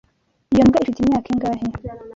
Iyo 0.53 0.63
mbwa 0.67 0.77
ifite 0.83 0.99
imyaka 1.01 1.27
ingahe? 1.33 1.65